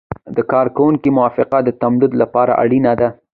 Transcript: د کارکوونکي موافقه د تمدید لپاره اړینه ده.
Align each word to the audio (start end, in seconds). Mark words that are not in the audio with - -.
د 0.35 0.37
کارکوونکي 0.51 1.09
موافقه 1.17 1.57
د 1.63 1.69
تمدید 1.81 2.11
لپاره 2.21 2.53
اړینه 2.63 2.93
ده. 2.99 3.09